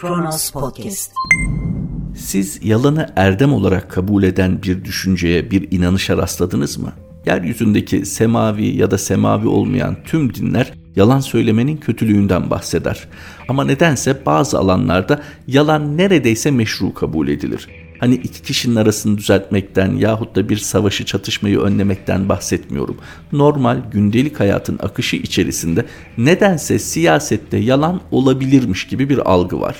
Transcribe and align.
Kronos 0.00 0.50
Podcast. 0.50 1.12
Siz 2.16 2.64
yalanı 2.64 3.12
erdem 3.16 3.52
olarak 3.52 3.90
kabul 3.90 4.22
eden 4.22 4.62
bir 4.62 4.84
düşünceye, 4.84 5.50
bir 5.50 5.68
inanışa 5.70 6.16
rastladınız 6.16 6.78
mı? 6.78 6.92
Yeryüzündeki 7.26 8.06
semavi 8.06 8.66
ya 8.66 8.90
da 8.90 8.98
semavi 8.98 9.48
olmayan 9.48 9.96
tüm 10.04 10.34
dinler 10.34 10.72
yalan 10.96 11.20
söylemenin 11.20 11.76
kötülüğünden 11.76 12.50
bahseder. 12.50 13.08
Ama 13.48 13.64
nedense 13.64 14.26
bazı 14.26 14.58
alanlarda 14.58 15.22
yalan 15.46 15.96
neredeyse 15.96 16.50
meşru 16.50 16.94
kabul 16.94 17.28
edilir. 17.28 17.68
Hani 18.00 18.14
iki 18.14 18.42
kişinin 18.42 18.76
arasını 18.76 19.18
düzeltmekten 19.18 19.96
yahut 19.96 20.36
da 20.36 20.48
bir 20.48 20.56
savaşı 20.56 21.04
çatışmayı 21.04 21.58
önlemekten 21.58 22.28
bahsetmiyorum. 22.28 22.96
Normal 23.32 23.78
gündelik 23.92 24.40
hayatın 24.40 24.78
akışı 24.82 25.16
içerisinde 25.16 25.86
nedense 26.18 26.78
siyasette 26.78 27.56
yalan 27.56 28.00
olabilirmiş 28.10 28.86
gibi 28.86 29.08
bir 29.08 29.30
algı 29.30 29.60
var. 29.60 29.76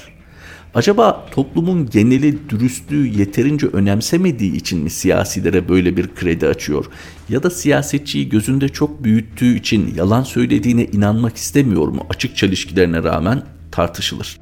Acaba 0.75 1.27
toplumun 1.31 1.91
geneli 1.91 2.51
dürüstlüğü 2.51 3.07
yeterince 3.07 3.67
önemsemediği 3.67 4.57
için 4.57 4.79
mi 4.79 4.91
siyasilere 4.91 5.69
böyle 5.69 5.97
bir 5.97 6.15
kredi 6.15 6.47
açıyor? 6.47 6.87
Ya 7.29 7.43
da 7.43 7.51
siyasetçiyi 7.51 8.29
gözünde 8.29 8.69
çok 8.69 9.05
büyüttüğü 9.05 9.57
için 9.57 9.95
yalan 9.97 10.23
söylediğine 10.23 10.85
inanmak 10.85 11.37
istemiyor 11.37 11.89
mu 11.89 12.07
açık 12.11 12.37
çelişkilerine 12.37 13.03
rağmen 13.03 13.43
tartışılır. 13.73 14.40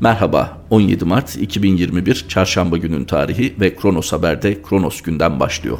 Merhaba 0.00 0.58
17 0.70 1.04
Mart 1.04 1.36
2021 1.36 2.24
Çarşamba 2.28 2.76
günün 2.76 3.04
tarihi 3.04 3.54
ve 3.60 3.76
Kronos 3.76 4.12
Haber'de 4.12 4.62
Kronos 4.62 5.02
günden 5.02 5.40
başlıyor. 5.40 5.78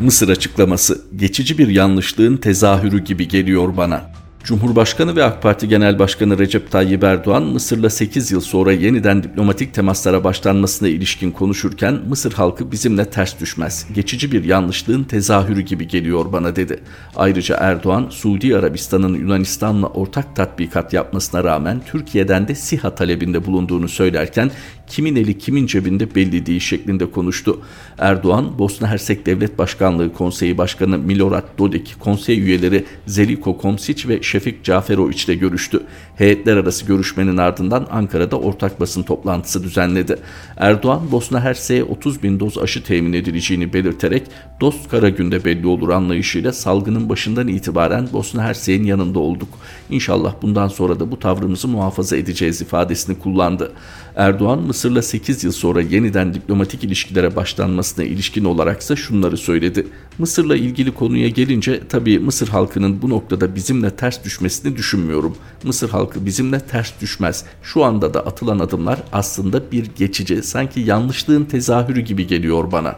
Mısır 0.00 0.28
açıklaması 0.28 1.02
geçici 1.16 1.58
bir 1.58 1.68
yanlışlığın 1.68 2.36
tezahürü 2.36 3.04
gibi 3.04 3.28
geliyor 3.28 3.76
bana. 3.76 4.17
Cumhurbaşkanı 4.44 5.16
ve 5.16 5.24
AK 5.24 5.42
Parti 5.42 5.68
Genel 5.68 5.98
Başkanı 5.98 6.38
Recep 6.38 6.70
Tayyip 6.70 7.04
Erdoğan 7.04 7.42
Mısır'la 7.42 7.90
8 7.90 8.30
yıl 8.30 8.40
sonra 8.40 8.72
yeniden 8.72 9.22
diplomatik 9.22 9.74
temaslara 9.74 10.24
başlanmasına 10.24 10.88
ilişkin 10.88 11.30
konuşurken 11.30 12.00
Mısır 12.08 12.32
halkı 12.32 12.72
bizimle 12.72 13.04
ters 13.10 13.40
düşmez. 13.40 13.86
Geçici 13.94 14.32
bir 14.32 14.44
yanlışlığın 14.44 15.04
tezahürü 15.04 15.60
gibi 15.60 15.88
geliyor 15.88 16.32
bana 16.32 16.56
dedi. 16.56 16.80
Ayrıca 17.16 17.56
Erdoğan 17.56 18.06
Suudi 18.10 18.56
Arabistan'ın 18.56 19.14
Yunanistan'la 19.14 19.86
ortak 19.86 20.36
tatbikat 20.36 20.92
yapmasına 20.92 21.44
rağmen 21.44 21.80
Türkiye'den 21.86 22.48
de 22.48 22.54
SİHA 22.54 22.94
talebinde 22.94 23.46
bulunduğunu 23.46 23.88
söylerken 23.88 24.50
kimin 24.86 25.16
eli 25.16 25.38
kimin 25.38 25.66
cebinde 25.66 26.14
belli 26.14 26.46
değil 26.46 26.60
şeklinde 26.60 27.10
konuştu. 27.10 27.60
Erdoğan, 27.98 28.58
Bosna 28.58 28.88
Hersek 28.88 29.26
Devlet 29.26 29.58
Başkanlığı 29.58 30.12
Konseyi 30.12 30.58
Başkanı 30.58 30.98
Milorad 30.98 31.58
Dodik, 31.58 31.96
konsey 32.00 32.38
üyeleri 32.38 32.84
Zeliko 33.06 33.58
Komsic 33.58 34.08
ve 34.08 34.22
Şefik 34.28 34.64
Caferovic 34.64 35.24
ile 35.26 35.34
görüştü. 35.34 35.82
Heyetler 36.16 36.56
arası 36.56 36.86
görüşmenin 36.86 37.36
ardından 37.36 37.86
Ankara'da 37.90 38.38
ortak 38.38 38.80
basın 38.80 39.02
toplantısı 39.02 39.62
düzenledi. 39.62 40.16
Erdoğan, 40.56 41.12
Bosna 41.12 41.40
Hersek'e 41.40 41.84
30 41.84 42.22
bin 42.22 42.40
doz 42.40 42.58
aşı 42.58 42.84
temin 42.84 43.12
edileceğini 43.12 43.72
belirterek 43.72 44.22
dost 44.60 44.88
kara 44.88 45.08
günde 45.08 45.44
belli 45.44 45.66
olur 45.66 45.88
anlayışıyla 45.88 46.52
salgının 46.52 47.08
başından 47.08 47.48
itibaren 47.48 48.08
Bosna 48.12 48.42
Hersek'in 48.42 48.84
yanında 48.84 49.18
olduk. 49.18 49.48
İnşallah 49.90 50.34
bundan 50.42 50.68
sonra 50.68 51.00
da 51.00 51.10
bu 51.10 51.18
tavrımızı 51.18 51.68
muhafaza 51.68 52.16
edeceğiz 52.16 52.60
ifadesini 52.60 53.18
kullandı. 53.18 53.72
Erdoğan, 54.16 54.58
Mısır'la 54.58 55.02
8 55.02 55.44
yıl 55.44 55.52
sonra 55.52 55.80
yeniden 55.80 56.34
diplomatik 56.34 56.84
ilişkilere 56.84 57.36
başlanmasına 57.36 58.04
ilişkin 58.04 58.44
olaraksa 58.44 58.96
şunları 58.96 59.36
söyledi. 59.36 59.86
Mısır'la 60.18 60.56
ilgili 60.56 60.94
konuya 60.94 61.28
gelince 61.28 61.88
tabii 61.88 62.18
Mısır 62.18 62.48
halkının 62.48 63.02
bu 63.02 63.10
noktada 63.10 63.54
bizimle 63.54 63.90
ters 63.90 64.24
düşmesini 64.24 64.76
düşünmüyorum. 64.76 65.36
Mısır 65.64 65.90
halkı 65.90 66.26
bizimle 66.26 66.60
ters 66.60 66.92
düşmez. 67.00 67.44
Şu 67.62 67.84
anda 67.84 68.14
da 68.14 68.26
atılan 68.26 68.58
adımlar 68.58 68.98
aslında 69.12 69.72
bir 69.72 69.86
geçici, 69.96 70.42
sanki 70.42 70.80
yanlışlığın 70.80 71.44
tezahürü 71.44 72.00
gibi 72.00 72.26
geliyor 72.26 72.72
bana. 72.72 72.96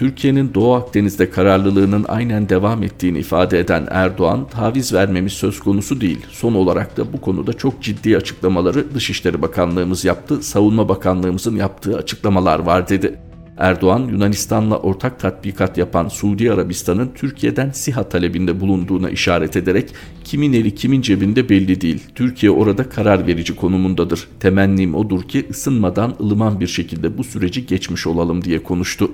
Türkiye'nin 0.00 0.54
Doğu 0.54 0.74
Akdeniz'de 0.74 1.30
kararlılığının 1.30 2.04
aynen 2.08 2.48
devam 2.48 2.82
ettiğini 2.82 3.18
ifade 3.18 3.58
eden 3.58 3.86
Erdoğan, 3.90 4.48
taviz 4.48 4.92
vermemiz 4.92 5.32
söz 5.32 5.60
konusu 5.60 6.00
değil. 6.00 6.26
Son 6.30 6.54
olarak 6.54 6.96
da 6.96 7.12
bu 7.12 7.20
konuda 7.20 7.52
çok 7.52 7.82
ciddi 7.82 8.16
açıklamaları 8.16 8.94
Dışişleri 8.94 9.42
Bakanlığımız 9.42 10.04
yaptı, 10.04 10.42
Savunma 10.42 10.88
Bakanlığımızın 10.88 11.56
yaptığı 11.56 11.96
açıklamalar 11.96 12.58
var 12.58 12.88
dedi. 12.88 13.18
Erdoğan, 13.56 14.08
Yunanistan'la 14.12 14.78
ortak 14.78 15.20
tatbikat 15.20 15.78
yapan 15.78 16.08
Suudi 16.08 16.52
Arabistan'ın 16.52 17.10
Türkiye'den 17.14 17.70
SİHA 17.70 18.08
talebinde 18.08 18.60
bulunduğuna 18.60 19.10
işaret 19.10 19.56
ederek 19.56 19.90
kimin 20.24 20.52
eli 20.52 20.74
kimin 20.74 21.02
cebinde 21.02 21.48
belli 21.48 21.80
değil. 21.80 22.02
Türkiye 22.14 22.52
orada 22.52 22.88
karar 22.88 23.26
verici 23.26 23.56
konumundadır. 23.56 24.28
Temennim 24.40 24.94
odur 24.94 25.22
ki 25.22 25.46
ısınmadan 25.50 26.14
ılıman 26.20 26.60
bir 26.60 26.66
şekilde 26.66 27.18
bu 27.18 27.24
süreci 27.24 27.66
geçmiş 27.66 28.06
olalım 28.06 28.44
diye 28.44 28.62
konuştu. 28.62 29.10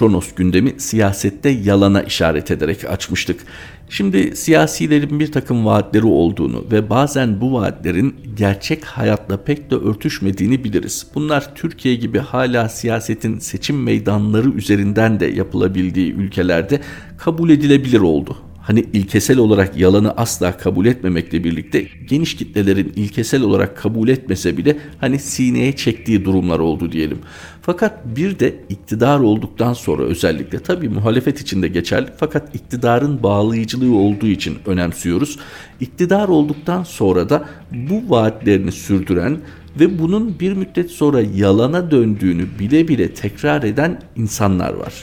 Kronos 0.00 0.34
gündemi 0.34 0.80
siyasette 0.80 1.48
yalana 1.48 2.02
işaret 2.02 2.50
ederek 2.50 2.84
açmıştık. 2.84 3.40
Şimdi 3.88 4.36
siyasilerin 4.36 5.20
bir 5.20 5.32
takım 5.32 5.66
vaatleri 5.66 6.06
olduğunu 6.06 6.64
ve 6.72 6.90
bazen 6.90 7.40
bu 7.40 7.52
vaatlerin 7.52 8.16
gerçek 8.36 8.84
hayatla 8.84 9.36
pek 9.36 9.70
de 9.70 9.74
örtüşmediğini 9.74 10.64
biliriz. 10.64 11.06
Bunlar 11.14 11.54
Türkiye 11.54 11.94
gibi 11.94 12.18
hala 12.18 12.68
siyasetin 12.68 13.38
seçim 13.38 13.82
meydanları 13.82 14.50
üzerinden 14.50 15.20
de 15.20 15.26
yapılabildiği 15.26 16.12
ülkelerde 16.12 16.80
kabul 17.18 17.50
edilebilir 17.50 18.00
oldu 18.00 18.36
hani 18.70 18.84
ilkesel 18.92 19.38
olarak 19.38 19.76
yalanı 19.76 20.12
asla 20.12 20.56
kabul 20.56 20.86
etmemekle 20.86 21.44
birlikte 21.44 21.86
geniş 22.08 22.36
kitlelerin 22.36 22.92
ilkesel 22.96 23.42
olarak 23.42 23.76
kabul 23.76 24.08
etmese 24.08 24.56
bile 24.56 24.76
hani 25.00 25.18
sineye 25.18 25.76
çektiği 25.76 26.24
durumlar 26.24 26.58
oldu 26.58 26.92
diyelim. 26.92 27.18
Fakat 27.62 28.06
bir 28.16 28.38
de 28.38 28.54
iktidar 28.68 29.20
olduktan 29.20 29.72
sonra 29.72 30.02
özellikle 30.02 30.58
tabi 30.58 30.88
muhalefet 30.88 31.40
içinde 31.40 31.68
geçerli 31.68 32.08
fakat 32.16 32.54
iktidarın 32.54 33.22
bağlayıcılığı 33.22 33.96
olduğu 33.96 34.26
için 34.26 34.58
önemsiyoruz. 34.66 35.38
İktidar 35.80 36.28
olduktan 36.28 36.82
sonra 36.82 37.28
da 37.28 37.44
bu 37.72 38.10
vaatlerini 38.10 38.72
sürdüren 38.72 39.38
ve 39.80 39.98
bunun 39.98 40.40
bir 40.40 40.52
müddet 40.52 40.90
sonra 40.90 41.20
yalana 41.34 41.90
döndüğünü 41.90 42.46
bile 42.58 42.88
bile 42.88 43.14
tekrar 43.14 43.62
eden 43.62 44.02
insanlar 44.16 44.72
var. 44.72 44.94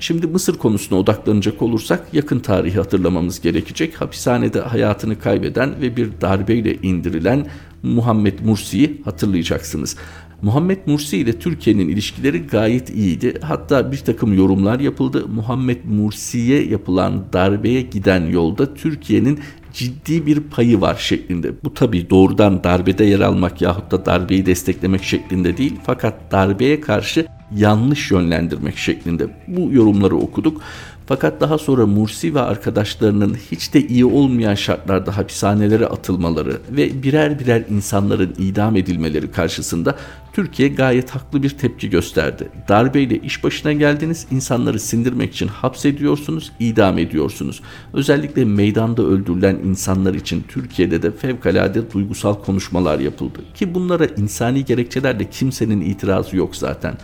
Şimdi 0.00 0.26
Mısır 0.26 0.58
konusuna 0.58 0.98
odaklanacak 0.98 1.62
olursak 1.62 2.06
yakın 2.12 2.40
tarihi 2.40 2.76
hatırlamamız 2.76 3.40
gerekecek. 3.40 4.00
Hapishanede 4.00 4.60
hayatını 4.60 5.18
kaybeden 5.18 5.80
ve 5.80 5.96
bir 5.96 6.10
darbeyle 6.20 6.74
indirilen 6.74 7.46
Muhammed 7.82 8.38
Mursi'yi 8.44 9.02
hatırlayacaksınız. 9.04 9.96
Muhammed 10.42 10.78
Mursi 10.86 11.18
ile 11.18 11.38
Türkiye'nin 11.38 11.88
ilişkileri 11.88 12.46
gayet 12.46 12.90
iyiydi. 12.90 13.38
Hatta 13.42 13.92
bir 13.92 13.98
takım 13.98 14.34
yorumlar 14.34 14.80
yapıldı. 14.80 15.28
Muhammed 15.28 15.84
Mursi'ye 15.84 16.64
yapılan 16.64 17.24
darbeye 17.32 17.82
giden 17.82 18.26
yolda 18.26 18.74
Türkiye'nin 18.74 19.40
ciddi 19.72 20.26
bir 20.26 20.40
payı 20.40 20.80
var 20.80 20.94
şeklinde. 20.94 21.52
Bu 21.64 21.74
tabi 21.74 22.10
doğrudan 22.10 22.64
darbede 22.64 23.04
yer 23.04 23.20
almak 23.20 23.62
yahut 23.62 23.90
da 23.90 24.06
darbeyi 24.06 24.46
desteklemek 24.46 25.02
şeklinde 25.04 25.56
değil 25.56 25.74
fakat 25.84 26.32
darbeye 26.32 26.80
karşı 26.80 27.26
yanlış 27.56 28.10
yönlendirmek 28.10 28.76
şeklinde 28.76 29.26
bu 29.48 29.72
yorumları 29.72 30.16
okuduk. 30.16 30.60
Fakat 31.06 31.40
daha 31.40 31.58
sonra 31.58 31.86
Mursi 31.86 32.34
ve 32.34 32.40
arkadaşlarının 32.40 33.36
hiç 33.50 33.74
de 33.74 33.86
iyi 33.86 34.04
olmayan 34.04 34.54
şartlarda 34.54 35.16
hapishanelere 35.16 35.86
atılmaları 35.86 36.60
ve 36.70 37.02
birer 37.02 37.38
birer 37.38 37.64
insanların 37.70 38.34
idam 38.38 38.76
edilmeleri 38.76 39.30
karşısında 39.30 39.96
Türkiye 40.32 40.68
gayet 40.68 41.10
haklı 41.10 41.42
bir 41.42 41.50
tepki 41.50 41.90
gösterdi. 41.90 42.48
Darbeyle 42.68 43.18
iş 43.18 43.44
başına 43.44 43.72
geldiniz, 43.72 44.26
insanları 44.30 44.80
sindirmek 44.80 45.34
için 45.34 45.48
hapsediyorsunuz, 45.48 46.52
idam 46.60 46.98
ediyorsunuz. 46.98 47.60
Özellikle 47.92 48.44
meydanda 48.44 49.02
öldürülen 49.02 49.56
insanlar 49.64 50.14
için 50.14 50.44
Türkiye'de 50.48 51.02
de 51.02 51.10
fevkalade 51.10 51.92
duygusal 51.92 52.34
konuşmalar 52.34 52.98
yapıldı. 52.98 53.38
Ki 53.54 53.74
bunlara 53.74 54.06
insani 54.06 54.64
gerekçelerle 54.64 55.30
kimsenin 55.30 55.80
itirazı 55.80 56.36
yok 56.36 56.56
zaten. 56.56 56.94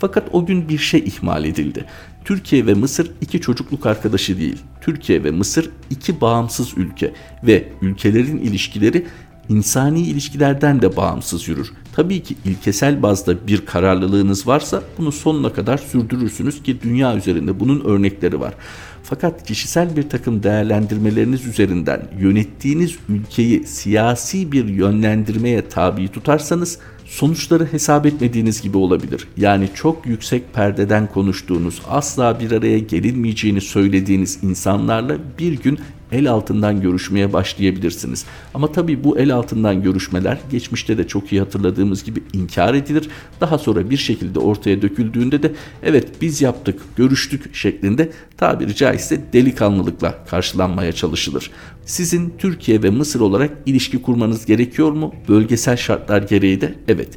Fakat 0.00 0.28
o 0.32 0.46
gün 0.46 0.68
bir 0.68 0.78
şey 0.78 1.00
ihmal 1.00 1.44
edildi. 1.44 1.84
Türkiye 2.24 2.66
ve 2.66 2.74
Mısır 2.74 3.10
iki 3.20 3.40
çocukluk 3.40 3.86
arkadaşı 3.86 4.38
değil. 4.38 4.56
Türkiye 4.80 5.24
ve 5.24 5.30
Mısır 5.30 5.70
iki 5.90 6.20
bağımsız 6.20 6.78
ülke 6.78 7.12
ve 7.42 7.68
ülkelerin 7.82 8.38
ilişkileri 8.38 9.06
insani 9.48 10.00
ilişkilerden 10.00 10.82
de 10.82 10.96
bağımsız 10.96 11.48
yürür. 11.48 11.72
Tabii 11.92 12.22
ki 12.22 12.36
ilkesel 12.44 13.02
bazda 13.02 13.46
bir 13.46 13.66
kararlılığınız 13.66 14.46
varsa 14.46 14.82
bunu 14.98 15.12
sonuna 15.12 15.52
kadar 15.52 15.78
sürdürürsünüz 15.78 16.62
ki 16.62 16.82
dünya 16.82 17.16
üzerinde 17.16 17.60
bunun 17.60 17.84
örnekleri 17.84 18.40
var. 18.40 18.54
Fakat 19.02 19.46
kişisel 19.46 19.96
bir 19.96 20.08
takım 20.08 20.42
değerlendirmeleriniz 20.42 21.46
üzerinden 21.46 22.08
yönettiğiniz 22.18 22.96
ülkeyi 23.08 23.64
siyasi 23.66 24.52
bir 24.52 24.64
yönlendirmeye 24.64 25.68
tabi 25.68 26.08
tutarsanız 26.08 26.78
sonuçları 27.08 27.72
hesap 27.72 28.06
etmediğiniz 28.06 28.62
gibi 28.62 28.76
olabilir. 28.76 29.28
Yani 29.36 29.68
çok 29.74 30.06
yüksek 30.06 30.54
perdeden 30.54 31.06
konuştuğunuz, 31.06 31.82
asla 31.88 32.40
bir 32.40 32.52
araya 32.52 32.78
gelinmeyeceğini 32.78 33.60
söylediğiniz 33.60 34.38
insanlarla 34.42 35.16
bir 35.38 35.52
gün 35.52 35.78
el 36.12 36.30
altından 36.30 36.80
görüşmeye 36.80 37.32
başlayabilirsiniz. 37.32 38.24
Ama 38.54 38.72
tabii 38.72 39.04
bu 39.04 39.18
el 39.18 39.34
altından 39.34 39.82
görüşmeler 39.82 40.38
geçmişte 40.50 40.98
de 40.98 41.06
çok 41.06 41.32
iyi 41.32 41.40
hatırladığımız 41.40 42.04
gibi 42.04 42.22
inkar 42.32 42.74
edilir. 42.74 43.08
Daha 43.40 43.58
sonra 43.58 43.90
bir 43.90 43.96
şekilde 43.96 44.38
ortaya 44.38 44.82
döküldüğünde 44.82 45.42
de 45.42 45.52
evet 45.82 46.08
biz 46.20 46.42
yaptık, 46.42 46.80
görüştük 46.96 47.54
şeklinde 47.54 48.12
tabiri 48.36 48.74
caizse 48.74 49.32
delikanlılıkla 49.32 50.24
karşılanmaya 50.30 50.92
çalışılır. 50.92 51.50
Sizin 51.84 52.34
Türkiye 52.38 52.82
ve 52.82 52.90
Mısır 52.90 53.20
olarak 53.20 53.50
ilişki 53.66 54.02
kurmanız 54.02 54.46
gerekiyor 54.46 54.92
mu? 54.92 55.14
Bölgesel 55.28 55.76
şartlar 55.76 56.22
gereği 56.22 56.60
de 56.60 56.74
evet. 56.88 57.08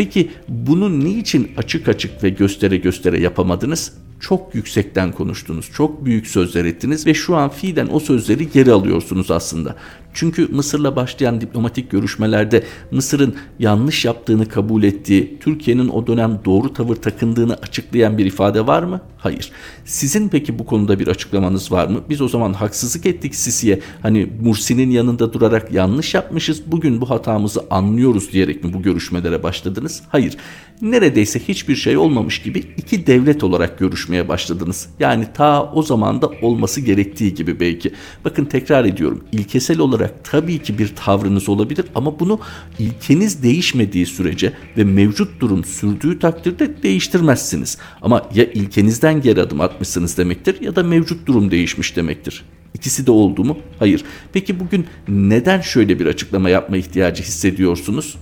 Peki 0.00 0.30
bunu 0.48 1.00
niçin 1.00 1.52
açık 1.56 1.88
açık 1.88 2.24
ve 2.24 2.28
göstere 2.28 2.76
göstere 2.76 3.20
yapamadınız? 3.20 3.92
çok 4.20 4.54
yüksekten 4.54 5.12
konuştunuz, 5.12 5.70
çok 5.74 6.04
büyük 6.04 6.26
sözler 6.26 6.64
ettiniz 6.64 7.06
ve 7.06 7.14
şu 7.14 7.36
an 7.36 7.48
fiilen 7.48 7.88
o 7.92 8.00
sözleri 8.00 8.50
geri 8.50 8.72
alıyorsunuz 8.72 9.30
aslında. 9.30 9.76
Çünkü 10.14 10.48
Mısır'la 10.52 10.96
başlayan 10.96 11.40
diplomatik 11.40 11.90
görüşmelerde 11.90 12.64
Mısır'ın 12.90 13.34
yanlış 13.58 14.04
yaptığını 14.04 14.48
kabul 14.48 14.82
ettiği, 14.82 15.38
Türkiye'nin 15.40 15.88
o 15.88 16.06
dönem 16.06 16.40
doğru 16.44 16.72
tavır 16.72 16.96
takındığını 16.96 17.54
açıklayan 17.54 18.18
bir 18.18 18.26
ifade 18.26 18.66
var 18.66 18.82
mı? 18.82 19.00
Hayır. 19.18 19.52
Sizin 19.84 20.28
peki 20.28 20.58
bu 20.58 20.66
konuda 20.66 20.98
bir 20.98 21.08
açıklamanız 21.08 21.72
var 21.72 21.86
mı? 21.86 22.00
Biz 22.08 22.20
o 22.20 22.28
zaman 22.28 22.52
haksızlık 22.52 23.06
ettik 23.06 23.34
Sisi'ye. 23.34 23.80
Hani 24.02 24.30
Mursi'nin 24.42 24.90
yanında 24.90 25.32
durarak 25.32 25.72
yanlış 25.72 26.14
yapmışız. 26.14 26.62
Bugün 26.66 27.00
bu 27.00 27.10
hatamızı 27.10 27.64
anlıyoruz 27.70 28.32
diyerek 28.32 28.64
mi 28.64 28.72
bu 28.72 28.82
görüşmelere 28.82 29.42
başladınız? 29.42 30.02
Hayır. 30.08 30.36
Neredeyse 30.82 31.38
hiçbir 31.48 31.76
şey 31.76 31.96
olmamış 31.96 32.42
gibi 32.42 32.64
iki 32.76 33.06
devlet 33.06 33.44
olarak 33.44 33.78
görüşmeye 33.78 34.28
başladınız. 34.28 34.88
Yani 35.00 35.26
ta 35.34 35.72
o 35.72 35.82
zaman 35.82 36.22
da 36.22 36.30
olması 36.42 36.80
gerektiği 36.80 37.34
gibi 37.34 37.60
belki. 37.60 37.92
Bakın 38.24 38.44
tekrar 38.44 38.84
ediyorum. 38.84 39.24
İlkesel 39.32 39.78
olarak 39.78 40.24
tabii 40.24 40.58
ki 40.58 40.78
bir 40.78 40.96
tavrınız 40.96 41.48
olabilir 41.48 41.84
ama 41.94 42.20
bunu 42.20 42.40
ilkeniz 42.78 43.42
değişmediği 43.42 44.06
sürece 44.06 44.52
ve 44.76 44.84
mevcut 44.84 45.40
durum 45.40 45.64
sürdüğü 45.64 46.18
takdirde 46.18 46.82
değiştirmezsiniz. 46.82 47.78
Ama 48.02 48.28
ya 48.34 48.44
ilkenizden 48.44 49.20
geri 49.20 49.40
adım 49.40 49.60
atmışsınız 49.60 50.18
demektir 50.18 50.60
ya 50.60 50.76
da 50.76 50.82
mevcut 50.82 51.26
durum 51.26 51.50
değişmiş 51.50 51.96
demektir. 51.96 52.44
İkisi 52.74 53.06
de 53.06 53.10
oldu 53.10 53.44
mu? 53.44 53.58
Hayır. 53.78 54.04
Peki 54.32 54.60
bugün 54.60 54.86
neden 55.08 55.60
şöyle 55.60 55.98
bir 55.98 56.06
açıklama 56.06 56.50
yapma 56.50 56.76
ihtiyacı 56.76 57.22
hissediyorsunuz? 57.22 58.16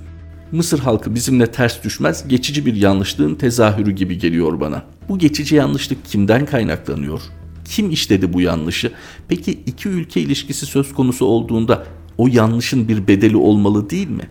Mısır 0.52 0.78
halkı 0.78 1.14
bizimle 1.14 1.46
ters 1.46 1.84
düşmez, 1.84 2.28
geçici 2.28 2.66
bir 2.66 2.74
yanlışlığın 2.74 3.34
tezahürü 3.34 3.90
gibi 3.90 4.18
geliyor 4.18 4.60
bana. 4.60 4.82
Bu 5.08 5.18
geçici 5.18 5.54
yanlışlık 5.54 6.04
kimden 6.04 6.46
kaynaklanıyor? 6.46 7.20
Kim 7.64 7.90
işledi 7.90 8.32
bu 8.32 8.40
yanlışı? 8.40 8.92
Peki 9.28 9.52
iki 9.66 9.88
ülke 9.88 10.20
ilişkisi 10.20 10.66
söz 10.66 10.94
konusu 10.94 11.26
olduğunda 11.26 11.86
o 12.18 12.26
yanlışın 12.26 12.88
bir 12.88 13.06
bedeli 13.08 13.36
olmalı 13.36 13.90
değil 13.90 14.08
mi? 14.08 14.28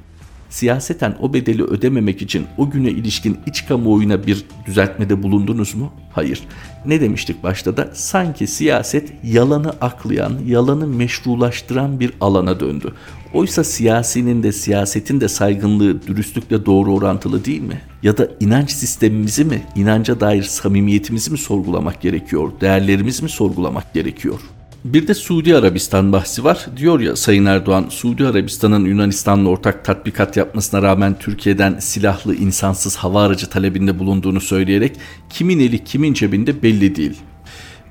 Siyaseten 0.50 1.18
o 1.22 1.34
bedeli 1.34 1.64
ödememek 1.64 2.22
için 2.22 2.46
o 2.58 2.70
güne 2.70 2.90
ilişkin 2.90 3.38
iç 3.46 3.66
kamuoyuna 3.66 4.28
bir 4.28 4.46
düzeltmede 4.66 5.24
bulundunuz 5.24 5.76
mu? 5.76 5.92
Hayır. 6.14 6.44
Ne 6.86 7.02
demiştik 7.02 7.44
başta 7.44 7.78
da? 7.78 7.90
Sanki 7.94 8.48
siyaset 8.48 9.14
yalanı 9.24 9.70
aklayan, 9.82 10.34
yalanı 10.46 10.88
meşrulaştıran 10.88 12.00
bir 12.00 12.12
alana 12.22 12.60
döndü. 12.60 12.94
Oysa 13.34 13.64
siyasinin 13.64 14.44
de 14.44 14.52
siyasetin 14.52 15.22
de 15.22 15.28
saygınlığı 15.28 16.08
dürüstlükle 16.08 16.66
doğru 16.66 16.94
orantılı 16.94 17.46
değil 17.46 17.62
mi? 17.62 17.82
Ya 18.04 18.18
da 18.18 18.28
inanç 18.40 18.72
sistemimizi 18.72 19.46
mi, 19.46 19.62
inanca 19.76 20.20
dair 20.20 20.44
samimiyetimizi 20.44 21.32
mi 21.32 21.38
sorgulamak 21.38 22.02
gerekiyor, 22.02 22.52
değerlerimizi 22.62 23.24
mi 23.24 23.30
sorgulamak 23.30 23.94
gerekiyor? 23.94 24.40
Bir 24.86 25.08
de 25.08 25.14
Suudi 25.14 25.56
Arabistan 25.56 26.12
bahsi 26.12 26.44
var. 26.44 26.66
Diyor 26.78 27.00
ya 27.00 27.16
Sayın 27.16 27.46
Erdoğan, 27.46 27.86
Suudi 27.90 28.28
Arabistan'ın 28.28 28.86
Yunanistan'la 28.86 29.50
ortak 29.50 29.86
tatbikat 29.86 30.38
yapmasına 30.38 30.82
rağmen 30.82 31.20
Türkiye'den 31.20 31.80
silahlı 31.80 32.36
insansız 32.36 32.96
hava 32.96 33.24
aracı 33.24 33.50
talebinde 33.50 34.00
bulunduğunu 34.00 34.42
söyleyerek 34.42 34.96
kimin 35.30 35.60
eli 35.60 35.84
kimin 35.84 36.14
cebinde 36.14 36.64
belli 36.64 36.96
değil. 36.96 37.18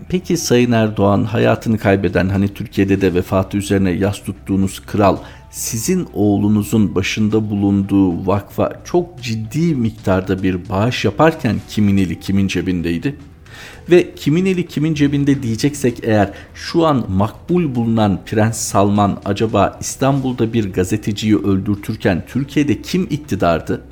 Peki 0.08 0.37
Sayın 0.37 0.72
Erdoğan 0.72 1.25
hayatını 1.25 1.78
kaybeden 1.78 2.28
hani 2.28 2.48
Türkiye'de 2.48 3.00
de 3.00 3.14
vefatı 3.14 3.56
üzerine 3.56 3.90
yas 3.90 4.25
tuttuğunuz 4.25 4.81
kral 4.81 5.16
sizin 5.50 6.08
oğlunuzun 6.14 6.94
başında 6.94 7.50
bulunduğu 7.50 8.26
vakfa 8.26 8.72
çok 8.84 9.22
ciddi 9.22 9.75
miktarda 9.75 10.43
bir 10.43 10.69
bağış 10.69 11.04
yaparken 11.04 11.56
kimin 11.69 11.96
eli 11.96 12.20
kimin 12.20 12.48
cebindeydi? 12.48 13.16
Ve 13.90 14.14
kimin 14.14 14.46
eli 14.46 14.66
kimin 14.66 14.94
cebinde 14.94 15.43
diyeceksek 15.43 15.99
eğer 16.02 16.31
şu 16.54 16.87
an 16.87 17.04
makbul 17.08 17.75
bulunan 17.75 18.20
Prens 18.26 18.58
Salman 18.58 19.20
acaba 19.25 19.78
İstanbul'da 19.81 20.52
bir 20.52 20.72
gazeteciyi 20.72 21.37
öldürtürken 21.37 22.25
Türkiye'de 22.28 22.82
kim 22.82 23.06
iktidardı? 23.10 23.82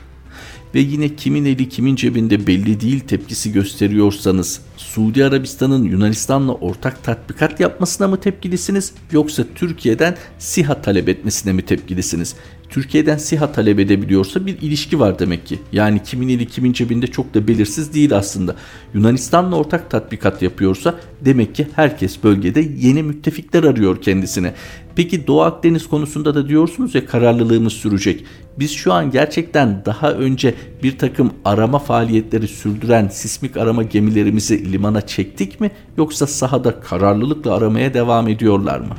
Ve 0.75 0.81
yine 0.81 1.17
kimin 1.17 1.45
eli 1.45 1.69
kimin 1.69 1.97
cebinde 1.97 2.47
belli 2.47 2.81
değil 2.81 3.01
tepkisi 3.01 3.53
gösteriyorsanız 3.53 4.61
Suudi 4.77 5.25
Arabistan'ın 5.25 5.85
Yunanistan'la 5.85 6.53
ortak 6.53 7.05
tatbikat 7.05 7.61
yapmasına 7.61 8.09
mı 8.09 8.21
tepkilisiniz 8.21 8.93
yoksa 9.13 9.45
Türkiye'den 9.55 10.17
SİHA 10.39 10.83
talep 10.83 11.09
etmesine 11.09 11.53
mi 11.53 11.63
tepkilisiniz? 11.63 12.35
Türkiye'den 12.75 13.17
SİHA 13.17 13.53
talep 13.53 13.79
edebiliyorsa 13.79 14.47
bir 14.47 14.59
ilişki 14.63 15.01
var 15.01 15.19
demek 15.19 15.47
ki. 15.47 15.59
Yani 15.73 16.03
kimin 16.03 16.29
eli 16.29 16.47
kimin 16.47 16.73
cebinde 16.73 17.07
çok 17.07 17.35
da 17.35 17.49
belirsiz 17.49 17.95
değil 17.95 18.17
aslında. 18.17 18.57
Yunanistan'la 18.95 19.57
ortak 19.57 19.91
tatbikat 19.91 20.43
yapıyorsa 20.43 20.95
demek 21.21 21.55
ki 21.55 21.67
herkes 21.75 22.25
bölgede 22.25 22.69
yeni 22.79 23.03
müttefikler 23.03 23.65
arıyor 23.65 24.03
kendisine. 24.03 24.55
Peki 24.97 25.27
Doğu 25.27 25.43
Akdeniz 25.43 25.89
konusunda 25.89 26.35
da 26.35 26.49
diyorsunuz 26.49 26.95
ya 26.95 27.07
kararlılığımız 27.07 27.73
sürecek. 27.73 28.25
Biz 28.59 28.71
şu 28.71 28.93
an 28.93 29.11
gerçekten 29.11 29.83
daha 29.85 30.13
önce 30.13 30.55
bir 30.83 30.99
takım 30.99 31.33
arama 31.45 31.79
faaliyetleri 31.79 32.49
sürdüren 32.49 33.09
sismik 33.09 33.57
arama 33.57 33.83
gemilerimizi 33.83 34.73
limana 34.73 35.01
çektik 35.01 35.61
mi 35.61 35.71
yoksa 35.97 36.27
sahada 36.27 36.81
kararlılıkla 36.81 37.55
aramaya 37.55 37.95
devam 37.95 38.29
ediyorlar 38.29 38.81
mı? 38.81 38.95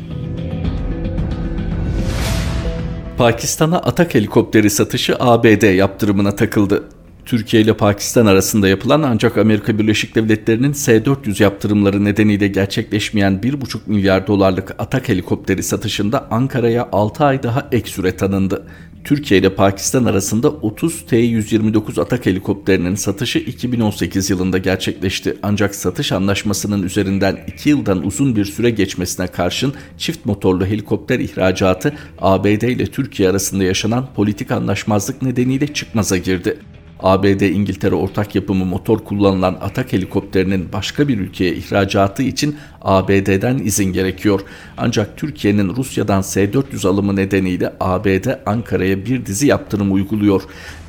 Pakistan'a 3.17 3.77
atak 3.77 4.15
helikopteri 4.15 4.69
satışı 4.69 5.15
ABD 5.19 5.75
yaptırımına 5.75 6.35
takıldı. 6.35 6.83
Türkiye 7.25 7.63
ile 7.63 7.73
Pakistan 7.73 8.25
arasında 8.25 8.67
yapılan 8.67 9.01
ancak 9.01 9.37
Amerika 9.37 9.79
Birleşik 9.79 10.15
Devletleri'nin 10.15 10.73
S-400 10.73 11.43
yaptırımları 11.43 12.05
nedeniyle 12.05 12.47
gerçekleşmeyen 12.47 13.39
1,5 13.43 13.77
milyar 13.85 14.27
dolarlık 14.27 14.75
atak 14.77 15.09
helikopteri 15.09 15.63
satışında 15.63 16.27
Ankara'ya 16.31 16.89
6 16.91 17.25
ay 17.25 17.43
daha 17.43 17.67
ek 17.71 17.89
süre 17.89 18.15
tanındı. 18.15 18.67
Türkiye 19.05 19.39
ile 19.39 19.55
Pakistan 19.55 20.05
arasında 20.05 20.49
30 20.49 21.05
T-129 21.05 22.01
atak 22.01 22.25
helikopterinin 22.25 22.95
satışı 22.95 23.39
2018 23.39 24.29
yılında 24.29 24.57
gerçekleşti. 24.57 25.37
Ancak 25.43 25.75
satış 25.75 26.11
anlaşmasının 26.11 26.83
üzerinden 26.83 27.39
2 27.47 27.69
yıldan 27.69 28.05
uzun 28.05 28.35
bir 28.35 28.45
süre 28.45 28.69
geçmesine 28.69 29.27
karşın 29.27 29.73
çift 29.97 30.25
motorlu 30.25 30.65
helikopter 30.65 31.19
ihracatı 31.19 31.93
ABD 32.19 32.61
ile 32.61 32.85
Türkiye 32.85 33.29
arasında 33.29 33.63
yaşanan 33.63 34.07
politik 34.15 34.51
anlaşmazlık 34.51 35.21
nedeniyle 35.21 35.73
çıkmaza 35.73 36.17
girdi. 36.17 36.57
ABD 36.99 37.41
İngiltere 37.41 37.95
ortak 37.95 38.35
yapımı 38.35 38.65
motor 38.65 38.99
kullanılan 38.99 39.57
atak 39.61 39.93
helikopterinin 39.93 40.73
başka 40.73 41.07
bir 41.07 41.19
ülkeye 41.19 41.55
ihracatı 41.55 42.23
için 42.23 42.55
ABD'den 42.81 43.57
izin 43.57 43.93
gerekiyor. 43.93 44.41
Ancak 44.77 45.17
Türkiye'nin 45.17 45.75
Rusya'dan 45.75 46.21
S-400 46.21 46.87
alımı 46.87 47.15
nedeniyle 47.15 47.73
ABD 47.79 48.27
Ankara'ya 48.45 49.05
bir 49.05 49.25
dizi 49.25 49.47
yaptırım 49.47 49.93
uyguluyor. 49.93 50.41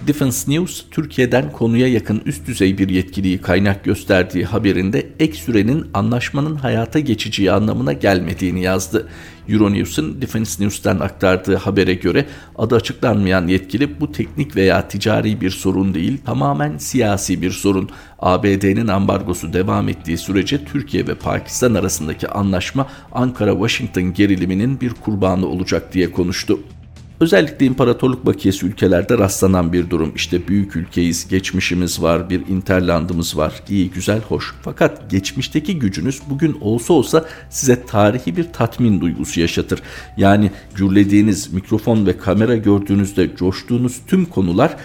Defense 0.03 0.51
News, 0.51 0.85
Türkiye'den 0.91 1.53
konuya 1.53 1.89
yakın 1.89 2.23
üst 2.27 2.47
düzey 2.47 2.79
bir 2.79 2.89
yetkiliyi 2.89 3.39
kaynak 3.39 3.85
gösterdiği 3.85 4.45
haberinde 4.45 5.07
ek 5.21 5.35
sürenin 5.35 5.87
anlaşmanın 5.95 6.57
hayata 6.57 6.99
geçeceği 6.99 7.53
anlamına 7.53 7.93
gelmediğini 7.93 8.63
yazdı. 8.63 9.09
Euronews'un 9.49 10.23
Defense 10.23 10.65
News'ten 10.65 10.99
aktardığı 10.99 11.57
habere 11.57 11.95
göre 11.95 12.27
adı 12.57 12.77
açıklanmayan 12.77 13.47
yetkili 13.47 14.01
bu 14.01 14.13
teknik 14.13 14.57
veya 14.57 14.89
ticari 14.89 15.41
bir 15.41 15.51
sorun 15.51 15.95
değil 15.95 16.19
tamamen 16.25 16.79
siyasi 16.79 17.43
bir 17.43 17.51
sorun. 17.51 17.91
ABD'nin 18.19 18.89
ambargosu 18.89 19.53
devam 19.53 19.89
ettiği 19.89 20.19
sürece 20.19 20.65
Türkiye 20.65 21.07
ve 21.07 21.15
Pakistan 21.15 21.75
arasındaki 21.75 22.29
anlaşma 22.29 22.87
Ankara-Washington 23.13 24.15
geriliminin 24.15 24.81
bir 24.81 24.91
kurbanı 24.91 25.47
olacak 25.47 25.93
diye 25.93 26.13
konuştu. 26.13 26.59
Özellikle 27.21 27.67
imparatorluk 27.67 28.27
bakiyesi 28.27 28.67
ülkelerde 28.67 29.19
rastlanan 29.19 29.73
bir 29.73 29.91
durum. 29.91 30.13
İşte 30.17 30.49
büyük 30.49 30.77
ülkeyiz, 30.77 31.29
geçmişimiz 31.29 32.03
var, 32.03 32.31
bir 32.31 32.47
interlandımız 32.47 33.37
var. 33.37 33.53
İyi, 33.69 33.91
güzel, 33.91 34.21
hoş. 34.21 34.55
Fakat 34.63 35.11
geçmişteki 35.11 35.79
gücünüz 35.79 36.21
bugün 36.31 36.59
olsa 36.61 36.93
olsa 36.93 37.25
size 37.51 37.87
tarihi 37.87 38.37
bir 38.37 38.53
tatmin 38.53 39.01
duygusu 39.01 39.41
yaşatır. 39.41 39.83
Yani 40.17 40.51
gürlediğiniz 40.75 41.53
mikrofon 41.53 42.07
ve 42.07 42.19
kamera 42.19 42.57
gördüğünüzde 42.57 43.37
coştuğunuz 43.37 44.01
tüm 44.07 44.25
konular 44.25 44.77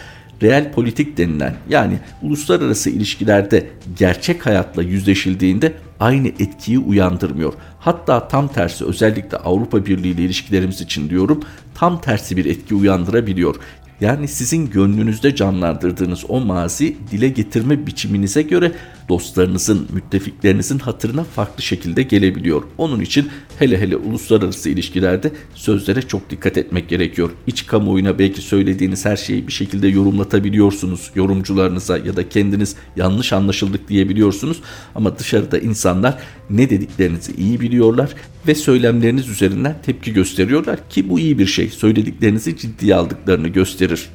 real 0.41 0.71
politik 0.71 1.17
denilen 1.17 1.55
yani 1.69 1.99
uluslararası 2.21 2.89
ilişkilerde 2.89 3.69
gerçek 3.97 4.45
hayatla 4.45 4.83
yüzleşildiğinde 4.83 5.73
aynı 5.99 6.27
etkiyi 6.27 6.79
uyandırmıyor. 6.79 7.53
Hatta 7.79 8.27
tam 8.27 8.47
tersi 8.47 8.85
özellikle 8.85 9.37
Avrupa 9.37 9.85
Birliği 9.85 10.11
ile 10.11 10.21
ilişkilerimiz 10.21 10.81
için 10.81 11.09
diyorum 11.09 11.41
tam 11.81 12.01
tersi 12.01 12.37
bir 12.37 12.45
etki 12.45 12.75
uyandırabiliyor. 12.75 13.55
Yani 14.01 14.27
sizin 14.27 14.69
gönlünüzde 14.69 15.35
canlandırdığınız 15.35 16.23
o 16.29 16.39
mazi 16.39 16.97
dile 17.11 17.29
getirme 17.29 17.87
biçiminize 17.87 18.41
göre 18.41 18.71
dostlarınızın, 19.09 19.87
müttefiklerinizin 19.93 20.79
hatırına 20.79 21.23
farklı 21.23 21.63
şekilde 21.63 22.03
gelebiliyor. 22.03 22.63
Onun 22.77 22.99
için 22.99 23.29
hele 23.59 23.81
hele 23.81 23.95
uluslararası 23.95 24.69
ilişkilerde 24.69 25.31
sözlere 25.55 26.01
çok 26.01 26.29
dikkat 26.29 26.57
etmek 26.57 26.89
gerekiyor. 26.89 27.29
İç 27.47 27.65
kamuoyuna 27.65 28.19
belki 28.19 28.41
söylediğiniz 28.41 29.05
her 29.05 29.17
şeyi 29.17 29.47
bir 29.47 29.53
şekilde 29.53 29.87
yorumlatabiliyorsunuz 29.87 31.11
yorumcularınıza 31.15 31.97
ya 31.97 32.15
da 32.15 32.29
kendiniz 32.29 32.75
yanlış 32.95 33.33
anlaşıldık 33.33 33.87
diyebiliyorsunuz 33.87 34.61
ama 34.95 35.19
dışarıda 35.19 35.59
insanlar 35.59 36.17
ne 36.49 36.69
dediklerinizi 36.69 37.35
iyi 37.35 37.59
biliyorlar 37.59 38.15
ve 38.47 38.55
söylemleriniz 38.55 39.29
üzerinden 39.29 39.75
tepki 39.85 40.13
gösteriyorlar 40.13 40.89
ki 40.89 41.09
bu 41.09 41.19
iyi 41.19 41.39
bir 41.39 41.45
şey. 41.45 41.69
Söylediklerinizi 41.69 42.57
ciddiye 42.57 42.95
aldıklarını 42.95 43.47
gösterir. 43.47 44.09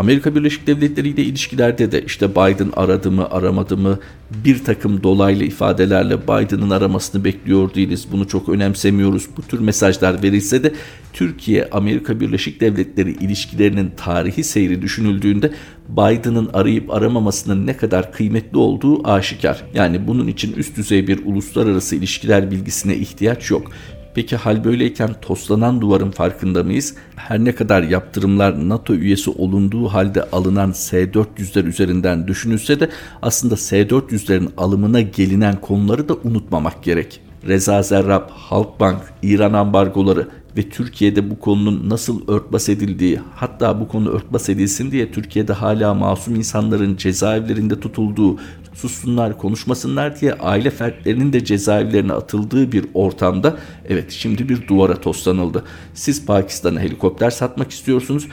Amerika 0.00 0.34
Birleşik 0.34 0.66
Devletleri 0.66 1.08
ile 1.08 1.22
ilişkilerde 1.22 1.92
de 1.92 2.02
işte 2.02 2.30
Biden 2.30 2.70
aradı 2.76 3.10
mı 3.10 3.30
aramadı 3.30 3.76
mı 3.76 3.98
bir 4.44 4.64
takım 4.64 5.02
dolaylı 5.02 5.44
ifadelerle 5.44 6.22
Biden'ın 6.22 6.70
aramasını 6.70 7.24
bekliyor 7.24 7.74
değiliz. 7.74 8.06
Bunu 8.12 8.28
çok 8.28 8.48
önemsemiyoruz. 8.48 9.26
Bu 9.36 9.42
tür 9.42 9.60
mesajlar 9.60 10.22
verilse 10.22 10.62
de 10.62 10.72
Türkiye 11.12 11.68
Amerika 11.72 12.20
Birleşik 12.20 12.60
Devletleri 12.60 13.10
ilişkilerinin 13.10 13.92
tarihi 13.96 14.44
seyri 14.44 14.82
düşünüldüğünde 14.82 15.50
Biden'ın 15.88 16.50
arayıp 16.52 16.90
aramamasının 16.90 17.66
ne 17.66 17.76
kadar 17.76 18.12
kıymetli 18.12 18.58
olduğu 18.58 19.08
aşikar. 19.08 19.64
Yani 19.74 20.06
bunun 20.06 20.26
için 20.26 20.52
üst 20.52 20.76
düzey 20.76 21.06
bir 21.06 21.26
uluslararası 21.26 21.96
ilişkiler 21.96 22.50
bilgisine 22.50 22.96
ihtiyaç 22.96 23.50
yok. 23.50 23.70
Peki 24.14 24.36
hal 24.36 24.64
böyleyken 24.64 25.10
toslanan 25.22 25.80
duvarın 25.80 26.10
farkında 26.10 26.62
mıyız? 26.62 26.94
Her 27.16 27.38
ne 27.38 27.54
kadar 27.54 27.82
yaptırımlar 27.82 28.68
NATO 28.68 28.94
üyesi 28.94 29.30
olunduğu 29.30 29.88
halde 29.88 30.22
alınan 30.22 30.72
S-400'ler 30.72 31.66
üzerinden 31.66 32.28
düşünülse 32.28 32.80
de 32.80 32.90
aslında 33.22 33.56
S-400'lerin 33.56 34.48
alımına 34.56 35.00
gelinen 35.00 35.60
konuları 35.60 36.08
da 36.08 36.14
unutmamak 36.24 36.82
gerek. 36.82 37.20
Reza 37.48 37.82
Zerrab, 37.82 38.30
Halkbank, 38.30 39.02
İran 39.22 39.52
ambargoları 39.52 40.28
ve 40.56 40.68
Türkiye'de 40.68 41.30
bu 41.30 41.38
konunun 41.38 41.90
nasıl 41.90 42.28
örtbas 42.28 42.68
edildiği 42.68 43.20
hatta 43.34 43.80
bu 43.80 43.88
konu 43.88 44.08
örtbas 44.08 44.48
edilsin 44.48 44.90
diye 44.90 45.12
Türkiye'de 45.12 45.52
hala 45.52 45.94
masum 45.94 46.34
insanların 46.34 46.96
cezaevlerinde 46.96 47.80
tutulduğu 47.80 48.38
sussunlar 48.74 49.38
konuşmasınlar 49.38 50.20
diye 50.20 50.32
aile 50.32 50.70
fertlerinin 50.70 51.32
de 51.32 51.44
cezaevlerine 51.44 52.12
atıldığı 52.12 52.72
bir 52.72 52.84
ortamda 52.94 53.56
evet 53.88 54.10
şimdi 54.10 54.48
bir 54.48 54.68
duvara 54.68 55.00
toslanıldı. 55.00 55.64
Siz 55.94 56.26
Pakistan'a 56.26 56.80
helikopter 56.80 57.30
satmak 57.30 57.70
istiyorsunuz. 57.70 58.28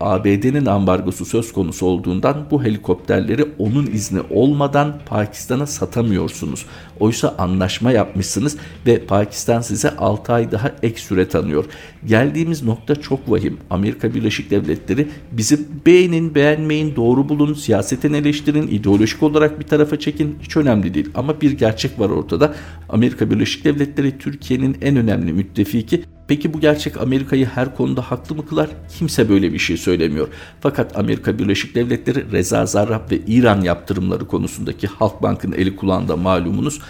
ABD'nin 0.00 0.66
ambargosu 0.66 1.24
söz 1.24 1.52
konusu 1.52 1.86
olduğundan 1.86 2.46
bu 2.50 2.64
helikopterleri 2.64 3.44
onun 3.58 3.86
izni 3.86 4.20
olmadan 4.30 4.94
Pakistan'a 5.06 5.66
satamıyorsunuz. 5.66 6.66
Oysa 7.00 7.34
anlaşma 7.38 7.92
yapmışsınız 7.92 8.56
ve 8.86 8.98
Pakistan 8.98 9.60
size 9.60 9.96
6 9.96 10.32
ay 10.32 10.52
daha 10.52 10.72
ek 10.82 11.00
süre 11.00 11.28
tanıyor. 11.28 11.64
Geldiğimiz 12.06 12.62
nokta 12.62 12.94
çok 12.94 13.30
vahim. 13.30 13.58
Amerika 13.70 14.14
Birleşik 14.14 14.50
Devletleri 14.50 15.08
bizim 15.32 15.66
beğenin, 15.86 16.34
beğenmeyin, 16.34 16.96
doğru 16.96 17.28
bulun, 17.28 17.54
siyasetin 17.54 18.12
eleştirin, 18.12 18.68
ideolojik 18.68 19.22
olarak 19.22 19.60
bir 19.60 19.64
tarafa 19.64 19.98
çekin 19.98 20.38
hiç 20.42 20.56
önemli 20.56 20.94
değil. 20.94 21.10
Ama 21.14 21.40
bir 21.40 21.50
gerçek 21.52 21.98
var 21.98 22.10
ortada. 22.10 22.54
Amerika 22.88 23.30
Birleşik 23.30 23.64
Devletleri 23.64 24.18
Türkiye'nin 24.18 24.76
en 24.82 24.96
önemli 24.96 25.32
müttefiki 25.32 26.04
Peki 26.28 26.54
bu 26.54 26.60
gerçek 26.60 27.00
Amerika'yı 27.00 27.46
her 27.46 27.76
konuda 27.76 28.02
haklı 28.02 28.36
mı 28.36 28.46
kılar? 28.46 28.68
Kimse 28.98 29.28
böyle 29.28 29.52
bir 29.52 29.58
şey 29.58 29.76
söylemiyor. 29.76 30.28
Fakat 30.60 30.98
Amerika 30.98 31.38
Birleşik 31.38 31.74
Devletleri 31.74 32.32
Reza 32.32 32.66
Zarrab 32.66 33.10
ve 33.10 33.18
İran 33.26 33.60
yaptırımları 33.60 34.26
konusundaki 34.26 34.86
Halkbank'ın 34.86 35.52
eli 35.52 35.76
kulağında 35.76 36.16
malumunuz 36.16 36.80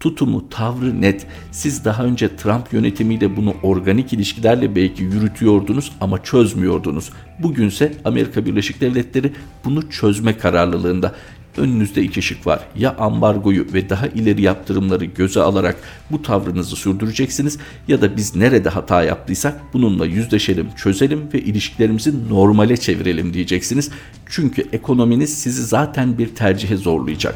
tutumu, 0.00 0.48
tavrı 0.48 1.00
net. 1.00 1.26
Siz 1.52 1.84
daha 1.84 2.04
önce 2.04 2.36
Trump 2.36 2.72
yönetimiyle 2.72 3.36
bunu 3.36 3.54
organik 3.62 4.12
ilişkilerle 4.12 4.76
belki 4.76 5.02
yürütüyordunuz 5.02 5.92
ama 6.00 6.22
çözmüyordunuz. 6.22 7.10
Bugünse 7.42 7.92
Amerika 8.04 8.46
Birleşik 8.46 8.80
Devletleri 8.80 9.32
bunu 9.64 9.90
çözme 9.90 10.38
kararlılığında. 10.38 11.14
Önünüzde 11.58 12.02
iki 12.02 12.22
şık 12.22 12.46
var. 12.46 12.60
Ya 12.78 12.96
ambargoyu 12.96 13.66
ve 13.72 13.90
daha 13.90 14.06
ileri 14.06 14.42
yaptırımları 14.42 15.04
göze 15.04 15.40
alarak 15.40 15.76
bu 16.10 16.22
tavrınızı 16.22 16.76
sürdüreceksiniz 16.76 17.58
ya 17.88 18.00
da 18.00 18.16
biz 18.16 18.36
nerede 18.36 18.68
hata 18.68 19.02
yaptıysak 19.02 19.60
bununla 19.72 20.06
yüzleşelim, 20.06 20.68
çözelim 20.76 21.28
ve 21.34 21.40
ilişkilerimizi 21.40 22.28
normale 22.28 22.76
çevirelim 22.76 23.34
diyeceksiniz. 23.34 23.90
Çünkü 24.26 24.64
ekonominiz 24.72 25.38
sizi 25.38 25.62
zaten 25.62 26.18
bir 26.18 26.34
tercihe 26.34 26.76
zorlayacak. 26.76 27.34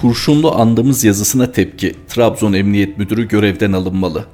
Kurşunlu 0.00 0.54
andığımız 0.54 1.04
yazısına 1.04 1.52
tepki. 1.52 1.94
Trabzon 2.08 2.52
Emniyet 2.52 2.98
Müdürü 2.98 3.28
görevden 3.28 3.72
alınmalı. 3.72 4.24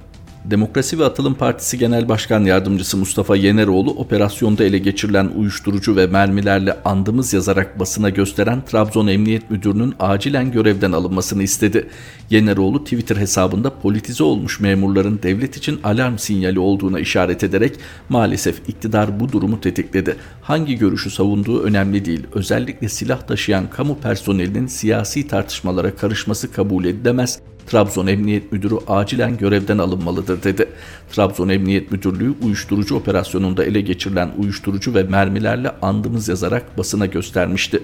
Demokrasi 0.44 0.98
ve 0.98 1.04
Atılım 1.04 1.34
Partisi 1.34 1.78
Genel 1.78 2.08
Başkan 2.08 2.44
Yardımcısı 2.44 2.96
Mustafa 2.96 3.36
Yeneroğlu 3.36 3.90
operasyonda 3.90 4.64
ele 4.64 4.78
geçirilen 4.78 5.30
uyuşturucu 5.36 5.96
ve 5.96 6.06
mermilerle 6.06 6.76
andımız 6.84 7.32
yazarak 7.32 7.78
basına 7.80 8.10
gösteren 8.10 8.64
Trabzon 8.64 9.06
Emniyet 9.06 9.50
Müdürü'nün 9.50 9.94
acilen 10.00 10.52
görevden 10.52 10.92
alınmasını 10.92 11.42
istedi. 11.42 11.88
Yeneroğlu 12.30 12.84
Twitter 12.84 13.16
hesabında 13.16 13.70
politize 13.70 14.24
olmuş 14.24 14.60
memurların 14.60 15.20
devlet 15.22 15.56
için 15.56 15.80
alarm 15.84 16.18
sinyali 16.18 16.58
olduğuna 16.58 17.00
işaret 17.00 17.44
ederek 17.44 17.76
maalesef 18.08 18.68
iktidar 18.68 19.20
bu 19.20 19.32
durumu 19.32 19.60
tetikledi. 19.60 20.16
Hangi 20.42 20.78
görüşü 20.78 21.10
savunduğu 21.10 21.62
önemli 21.62 22.04
değil. 22.04 22.26
Özellikle 22.32 22.88
silah 22.88 23.20
taşıyan 23.20 23.70
kamu 23.70 23.98
personelinin 23.98 24.66
siyasi 24.66 25.28
tartışmalara 25.28 25.96
karışması 25.96 26.52
kabul 26.52 26.84
edilemez. 26.84 27.40
Trabzon 27.66 28.06
Emniyet 28.06 28.52
Müdürü 28.52 28.74
acilen 28.88 29.36
görevden 29.36 29.78
alınmalıdır 29.78 30.42
dedi. 30.42 30.68
Trabzon 31.12 31.48
Emniyet 31.48 31.92
Müdürlüğü 31.92 32.34
uyuşturucu 32.42 32.96
operasyonunda 32.96 33.64
ele 33.64 33.80
geçirilen 33.80 34.30
uyuşturucu 34.38 34.94
ve 34.94 35.02
mermilerle 35.02 35.70
andımız 35.82 36.28
yazarak 36.28 36.78
basına 36.78 37.06
göstermişti. 37.06 37.82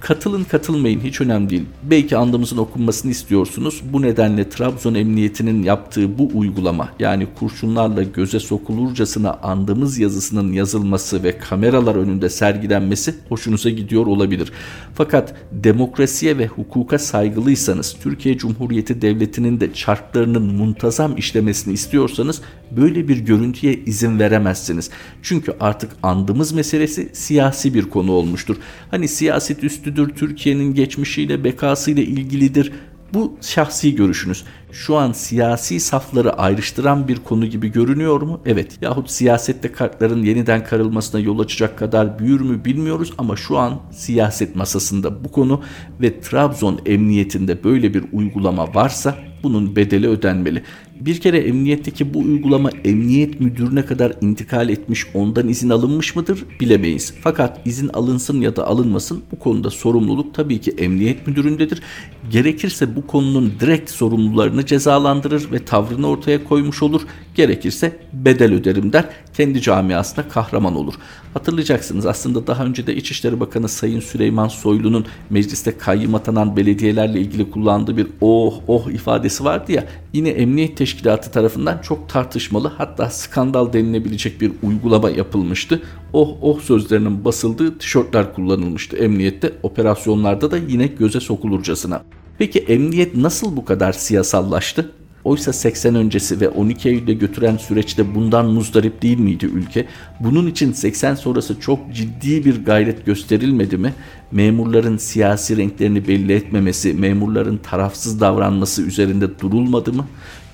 Katılın 0.00 0.44
katılmayın 0.44 1.00
hiç 1.00 1.20
önemli 1.20 1.50
değil. 1.50 1.64
Belki 1.82 2.16
andımızın 2.16 2.56
okunmasını 2.56 3.10
istiyorsunuz. 3.10 3.82
Bu 3.92 4.02
nedenle 4.02 4.48
Trabzon 4.48 4.94
Emniyeti'nin 4.94 5.62
yaptığı 5.62 6.18
bu 6.18 6.30
uygulama 6.34 6.88
yani 6.98 7.26
kurşunlarla 7.38 8.02
göze 8.02 8.40
sokulurcasına 8.40 9.32
andımız 9.42 9.98
yazısının 9.98 10.52
yazılması 10.52 11.22
ve 11.22 11.38
kameralar 11.38 11.94
önünde 11.94 12.28
sergilenmesi 12.28 13.14
hoşunuza 13.28 13.70
gidiyor 13.70 14.06
olabilir. 14.06 14.52
Fakat 14.94 15.34
demokrasiye 15.52 16.38
ve 16.38 16.46
hukuka 16.46 16.98
saygılıysanız 16.98 17.96
Türkiye 18.02 18.38
Cumhuriyeti 18.38 19.02
Devleti'nin 19.02 19.60
de 19.60 19.72
çarklarının 19.74 20.54
muntazam 20.54 21.16
işlemesini 21.16 21.74
istiyorsanız 21.74 22.42
böyle 22.76 23.08
bir 23.08 23.18
görüntüye 23.18 23.74
izin 23.74 24.18
veremezsiniz. 24.18 24.90
Çünkü 25.22 25.54
artık 25.60 25.90
andımız 26.02 26.52
meselesi 26.52 27.08
siyasi 27.12 27.74
bir 27.74 27.82
konu 27.82 28.12
olmuştur. 28.12 28.56
Hani 28.90 29.08
siyaset 29.08 29.64
üstüdür, 29.64 30.08
Türkiye'nin 30.08 30.74
geçmişiyle, 30.74 31.44
bekasıyla 31.44 32.02
ilgilidir. 32.02 32.72
Bu 33.14 33.36
şahsi 33.40 33.94
görüşünüz. 33.94 34.44
Şu 34.72 34.96
an 34.96 35.12
siyasi 35.12 35.80
safları 35.80 36.32
ayrıştıran 36.32 37.08
bir 37.08 37.16
konu 37.16 37.46
gibi 37.46 37.72
görünüyor 37.72 38.22
mu? 38.22 38.40
Evet. 38.46 38.78
Yahut 38.82 39.10
siyasette 39.10 39.72
kartların 39.72 40.22
yeniden 40.22 40.64
karılmasına 40.64 41.20
yol 41.20 41.38
açacak 41.38 41.78
kadar 41.78 42.18
büyür 42.18 42.40
mü 42.40 42.64
bilmiyoruz 42.64 43.12
ama 43.18 43.36
şu 43.36 43.58
an 43.58 43.80
siyaset 43.92 44.56
masasında 44.56 45.24
bu 45.24 45.32
konu 45.32 45.62
ve 46.00 46.20
Trabzon 46.20 46.80
emniyetinde 46.86 47.64
böyle 47.64 47.94
bir 47.94 48.04
uygulama 48.12 48.74
varsa 48.74 49.14
bunun 49.42 49.76
bedeli 49.76 50.08
ödenmeli. 50.08 50.62
Bir 51.00 51.20
kere 51.20 51.38
emniyetteki 51.38 52.14
bu 52.14 52.18
uygulama 52.18 52.70
emniyet 52.84 53.40
müdürüne 53.40 53.84
kadar 53.84 54.12
intikal 54.20 54.68
etmiş 54.68 55.06
ondan 55.14 55.48
izin 55.48 55.70
alınmış 55.70 56.16
mıdır 56.16 56.44
bilemeyiz. 56.60 57.14
Fakat 57.20 57.66
izin 57.66 57.88
alınsın 57.88 58.40
ya 58.40 58.56
da 58.56 58.66
alınmasın 58.66 59.22
bu 59.32 59.38
konuda 59.38 59.70
sorumluluk 59.70 60.34
tabii 60.34 60.60
ki 60.60 60.70
emniyet 60.70 61.26
müdüründedir. 61.26 61.82
Gerekirse 62.30 62.96
bu 62.96 63.06
konunun 63.06 63.52
direkt 63.60 63.90
sorumlularını 63.90 64.66
cezalandırır 64.66 65.52
ve 65.52 65.64
tavrını 65.64 66.08
ortaya 66.08 66.44
koymuş 66.44 66.82
olur. 66.82 67.02
Gerekirse 67.34 67.98
bedel 68.12 68.54
öderim 68.54 68.92
der. 68.92 69.04
Kendi 69.36 69.62
camiasına 69.62 70.28
kahraman 70.28 70.76
olur. 70.76 70.94
Hatırlayacaksınız 71.34 72.06
aslında 72.06 72.46
daha 72.46 72.64
önce 72.64 72.86
de 72.86 72.96
İçişleri 72.96 73.40
Bakanı 73.40 73.68
Sayın 73.68 74.00
Süleyman 74.00 74.48
Soylu'nun 74.48 75.06
mecliste 75.30 75.78
kayyım 75.78 76.14
atanan 76.14 76.56
belediyelerle 76.56 77.20
ilgili 77.20 77.50
kullandığı 77.50 77.96
bir 77.96 78.06
oh 78.20 78.54
oh 78.66 78.90
ifadesi 78.90 79.44
vardı 79.44 79.72
ya. 79.72 79.86
Yine 80.12 80.28
emniyet 80.28 80.76
Teşkilatı 80.88 81.30
tarafından 81.30 81.78
çok 81.78 82.08
tartışmalı 82.08 82.72
hatta 82.76 83.10
skandal 83.10 83.72
denilebilecek 83.72 84.40
bir 84.40 84.52
uygulama 84.62 85.10
yapılmıştı. 85.10 85.82
Oh 86.12 86.36
oh 86.42 86.60
sözlerinin 86.60 87.24
basıldığı 87.24 87.78
tişörtler 87.78 88.34
kullanılmıştı 88.34 88.96
emniyette. 88.96 89.52
Operasyonlarda 89.62 90.50
da 90.50 90.56
yine 90.56 90.86
göze 90.86 91.20
sokulurcasına. 91.20 92.02
Peki 92.38 92.58
emniyet 92.58 93.16
nasıl 93.16 93.56
bu 93.56 93.64
kadar 93.64 93.92
siyasallaştı? 93.92 94.92
Oysa 95.24 95.52
80 95.52 95.94
öncesi 95.94 96.40
ve 96.40 96.48
12 96.48 96.88
Eylül'de 96.88 97.14
götüren 97.14 97.56
süreçte 97.56 98.14
bundan 98.14 98.46
muzdarip 98.46 99.02
değil 99.02 99.18
miydi 99.18 99.46
ülke? 99.46 99.86
Bunun 100.20 100.46
için 100.46 100.72
80 100.72 101.14
sonrası 101.14 101.60
çok 101.60 101.94
ciddi 101.94 102.44
bir 102.44 102.64
gayret 102.64 103.06
gösterilmedi 103.06 103.76
mi? 103.76 103.94
Memurların 104.32 104.96
siyasi 104.96 105.56
renklerini 105.56 106.08
belli 106.08 106.32
etmemesi, 106.32 106.94
memurların 106.94 107.56
tarafsız 107.56 108.20
davranması 108.20 108.82
üzerinde 108.82 109.38
durulmadı 109.38 109.92
mı? 109.92 110.06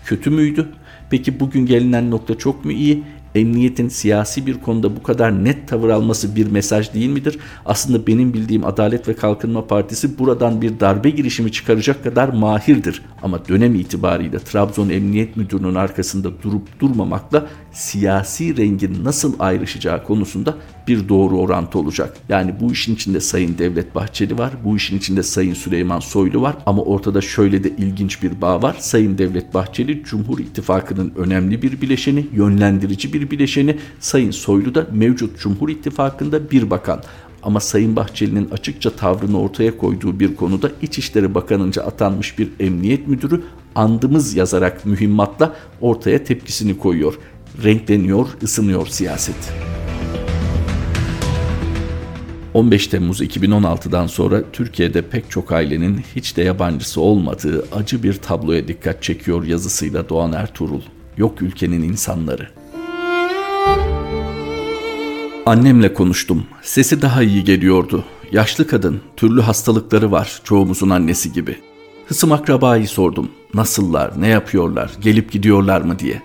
Kötü 0.04 0.30
müydü? 0.30 0.68
Peki 1.10 1.40
bugün 1.40 1.66
gelinen 1.66 2.10
nokta 2.10 2.38
çok 2.38 2.64
mu 2.64 2.72
iyi? 2.72 3.02
Emniyetin 3.34 3.88
siyasi 3.88 4.46
bir 4.46 4.54
konuda 4.54 4.96
bu 4.96 5.02
kadar 5.02 5.44
net 5.44 5.68
tavır 5.68 5.88
alması 5.88 6.36
bir 6.36 6.46
mesaj 6.46 6.94
değil 6.94 7.08
midir? 7.08 7.38
Aslında 7.66 8.06
benim 8.06 8.34
bildiğim 8.34 8.64
Adalet 8.64 9.08
ve 9.08 9.14
Kalkınma 9.14 9.66
Partisi 9.66 10.18
buradan 10.18 10.62
bir 10.62 10.80
darbe 10.80 11.10
girişimi 11.10 11.52
çıkaracak 11.52 12.04
kadar 12.04 12.28
mahirdir. 12.28 13.02
Ama 13.22 13.48
dönem 13.48 13.74
itibariyle 13.74 14.38
Trabzon 14.38 14.88
Emniyet 14.88 15.36
Müdürü'nün 15.36 15.74
arkasında 15.74 16.42
durup 16.42 16.80
durmamakla 16.80 17.46
siyasi 17.72 18.56
rengin 18.56 19.04
nasıl 19.04 19.34
ayrışacağı 19.38 20.04
konusunda 20.04 20.54
bir 20.88 21.08
doğru 21.08 21.38
orantı 21.38 21.78
olacak. 21.78 22.16
Yani 22.28 22.54
bu 22.60 22.72
işin 22.72 22.94
içinde 22.94 23.20
Sayın 23.20 23.58
Devlet 23.58 23.94
Bahçeli 23.94 24.38
var, 24.38 24.52
bu 24.64 24.76
işin 24.76 24.98
içinde 24.98 25.22
Sayın 25.22 25.54
Süleyman 25.54 26.00
Soylu 26.00 26.42
var 26.42 26.56
ama 26.66 26.82
ortada 26.82 27.20
şöyle 27.20 27.64
de 27.64 27.68
ilginç 27.68 28.22
bir 28.22 28.40
bağ 28.40 28.62
var. 28.62 28.76
Sayın 28.78 29.18
Devlet 29.18 29.54
Bahçeli 29.54 30.04
Cumhur 30.04 30.38
İttifakı'nın 30.38 31.12
önemli 31.16 31.62
bir 31.62 31.80
bileşeni, 31.80 32.26
yönlendirici 32.32 33.12
bir 33.12 33.23
bileşeni. 33.30 33.76
Sayın 34.00 34.30
Soylu 34.30 34.74
da 34.74 34.86
mevcut 34.92 35.38
Cumhur 35.38 35.68
İttifakı'nda 35.68 36.50
bir 36.50 36.70
bakan. 36.70 37.02
Ama 37.42 37.60
Sayın 37.60 37.96
Bahçeli'nin 37.96 38.50
açıkça 38.50 38.90
tavrını 38.90 39.40
ortaya 39.40 39.76
koyduğu 39.76 40.20
bir 40.20 40.36
konuda 40.36 40.70
İçişleri 40.82 41.34
Bakanı'nca 41.34 41.82
atanmış 41.82 42.38
bir 42.38 42.48
emniyet 42.60 43.08
müdürü 43.08 43.42
andımız 43.74 44.34
yazarak 44.34 44.86
mühimmatla 44.86 45.56
ortaya 45.80 46.24
tepkisini 46.24 46.78
koyuyor. 46.78 47.14
Renkleniyor, 47.64 48.28
ısınıyor 48.42 48.86
siyaset. 48.86 49.52
15 52.54 52.86
Temmuz 52.86 53.20
2016'dan 53.20 54.06
sonra 54.06 54.42
Türkiye'de 54.52 55.02
pek 55.02 55.30
çok 55.30 55.52
ailenin 55.52 56.00
hiç 56.16 56.36
de 56.36 56.42
yabancısı 56.42 57.00
olmadığı 57.00 57.64
acı 57.72 58.02
bir 58.02 58.14
tabloya 58.14 58.68
dikkat 58.68 59.02
çekiyor 59.02 59.44
yazısıyla 59.44 60.08
Doğan 60.08 60.32
Ertuğrul. 60.32 60.80
Yok 61.16 61.42
ülkenin 61.42 61.82
insanları. 61.82 62.48
Annemle 65.46 65.94
konuştum. 65.94 66.44
Sesi 66.62 67.02
daha 67.02 67.22
iyi 67.22 67.44
geliyordu. 67.44 68.04
Yaşlı 68.32 68.66
kadın, 68.66 69.00
türlü 69.16 69.40
hastalıkları 69.40 70.12
var 70.12 70.40
çoğumuzun 70.44 70.90
annesi 70.90 71.32
gibi. 71.32 71.56
Hısım 72.06 72.32
akrabayı 72.32 72.88
sordum. 72.88 73.30
Nasıllar, 73.54 74.20
ne 74.20 74.28
yapıyorlar, 74.28 74.90
gelip 75.00 75.32
gidiyorlar 75.32 75.80
mı 75.80 75.98
diye. 75.98 76.22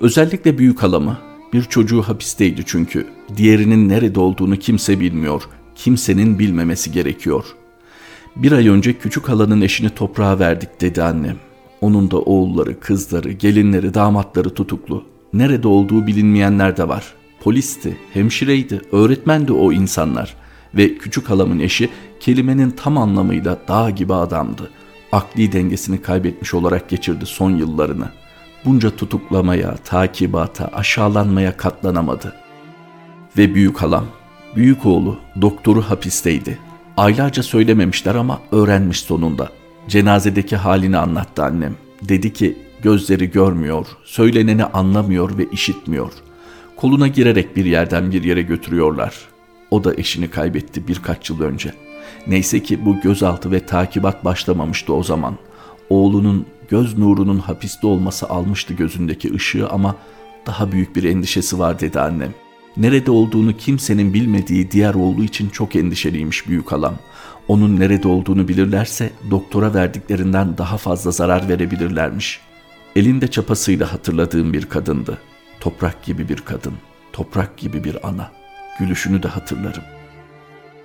Özellikle 0.00 0.58
büyük 0.58 0.82
halamı. 0.82 1.18
Bir 1.52 1.62
çocuğu 1.62 2.02
hapisteydi 2.02 2.62
çünkü. 2.66 3.06
Diğerinin 3.36 3.88
nerede 3.88 4.20
olduğunu 4.20 4.56
kimse 4.56 5.00
bilmiyor. 5.00 5.42
Kimsenin 5.74 6.38
bilmemesi 6.38 6.92
gerekiyor. 6.92 7.44
Bir 8.36 8.52
ay 8.52 8.68
önce 8.68 8.98
küçük 8.98 9.28
halanın 9.28 9.60
eşini 9.60 9.90
toprağa 9.90 10.38
verdik 10.38 10.80
dedi 10.80 11.02
annem. 11.02 11.36
Onun 11.80 12.10
da 12.10 12.18
oğulları, 12.18 12.80
kızları, 12.80 13.32
gelinleri, 13.32 13.94
damatları 13.94 14.54
tutuklu. 14.54 15.04
Nerede 15.32 15.68
olduğu 15.68 16.06
bilinmeyenler 16.06 16.76
de 16.76 16.88
var. 16.88 17.19
Polisti, 17.40 17.96
hemşireydi, 18.12 18.80
öğretmendi 18.92 19.52
o 19.52 19.72
insanlar. 19.72 20.34
Ve 20.74 20.94
küçük 20.94 21.30
halamın 21.30 21.58
eşi 21.58 21.90
kelimenin 22.20 22.70
tam 22.70 22.98
anlamıyla 22.98 23.58
dağ 23.68 23.90
gibi 23.90 24.14
adamdı. 24.14 24.70
Akli 25.12 25.52
dengesini 25.52 26.02
kaybetmiş 26.02 26.54
olarak 26.54 26.88
geçirdi 26.88 27.26
son 27.26 27.50
yıllarını. 27.50 28.08
Bunca 28.64 28.96
tutuklamaya, 28.96 29.76
takibata, 29.76 30.70
aşağılanmaya 30.72 31.56
katlanamadı. 31.56 32.36
Ve 33.38 33.54
büyük 33.54 33.82
halam, 33.82 34.04
büyük 34.56 34.86
oğlu, 34.86 35.18
doktoru 35.42 35.82
hapisteydi. 35.82 36.58
Aylarca 36.96 37.42
söylememişler 37.42 38.14
ama 38.14 38.40
öğrenmiş 38.52 39.00
sonunda. 39.00 39.48
Cenazedeki 39.88 40.56
halini 40.56 40.96
anlattı 40.96 41.44
annem. 41.44 41.74
Dedi 42.02 42.32
ki 42.32 42.58
gözleri 42.82 43.30
görmüyor, 43.30 43.86
söyleneni 44.04 44.64
anlamıyor 44.64 45.38
ve 45.38 45.46
işitmiyor. 45.52 46.12
Koluna 46.80 47.08
girerek 47.08 47.56
bir 47.56 47.64
yerden 47.64 48.12
bir 48.12 48.24
yere 48.24 48.42
götürüyorlar. 48.42 49.14
O 49.70 49.84
da 49.84 49.94
eşini 49.94 50.30
kaybetti 50.30 50.88
birkaç 50.88 51.30
yıl 51.30 51.40
önce. 51.40 51.74
Neyse 52.26 52.62
ki 52.62 52.84
bu 52.84 53.00
gözaltı 53.00 53.52
ve 53.52 53.66
takibat 53.66 54.24
başlamamıştı 54.24 54.94
o 54.94 55.02
zaman. 55.02 55.38
Oğlunun 55.90 56.46
göz 56.68 56.98
nurunun 56.98 57.38
hapiste 57.38 57.86
olması 57.86 58.28
almıştı 58.28 58.74
gözündeki 58.74 59.34
ışığı 59.34 59.68
ama 59.68 59.96
daha 60.46 60.72
büyük 60.72 60.96
bir 60.96 61.04
endişesi 61.04 61.58
var 61.58 61.80
dedi 61.80 62.00
annem. 62.00 62.34
Nerede 62.76 63.10
olduğunu 63.10 63.56
kimsenin 63.56 64.14
bilmediği 64.14 64.70
diğer 64.70 64.94
oğlu 64.94 65.24
için 65.24 65.48
çok 65.48 65.76
endişeliymiş 65.76 66.48
büyük 66.48 66.72
halam. 66.72 66.94
Onun 67.48 67.80
nerede 67.80 68.08
olduğunu 68.08 68.48
bilirlerse 68.48 69.10
doktora 69.30 69.74
verdiklerinden 69.74 70.58
daha 70.58 70.76
fazla 70.76 71.10
zarar 71.10 71.48
verebilirlermiş. 71.48 72.40
Elinde 72.96 73.28
çapasıyla 73.28 73.92
hatırladığım 73.92 74.52
bir 74.52 74.66
kadındı. 74.66 75.18
Toprak 75.60 76.04
gibi 76.04 76.28
bir 76.28 76.36
kadın, 76.36 76.74
toprak 77.12 77.56
gibi 77.56 77.84
bir 77.84 78.08
ana. 78.08 78.32
Gülüşünü 78.78 79.22
de 79.22 79.28
hatırlarım. 79.28 79.82